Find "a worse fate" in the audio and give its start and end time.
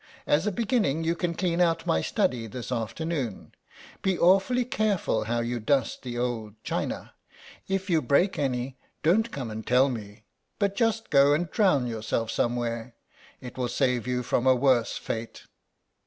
14.47-15.43